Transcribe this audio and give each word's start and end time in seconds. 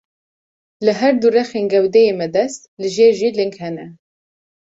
Li 0.85 0.93
her 0.99 1.13
du 1.21 1.29
rexên 1.35 1.65
gewdeyê 1.71 2.13
me 2.19 2.27
dest, 2.35 2.59
li 2.81 2.87
jêr 2.95 3.13
jî 3.19 3.29
ling 3.37 3.53
hene. 3.61 3.85